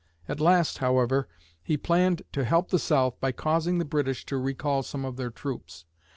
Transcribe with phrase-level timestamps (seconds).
[0.27, 1.27] At last, however,
[1.61, 5.29] he planned to help the South by causing the British to recall some of their
[5.29, 5.85] troops.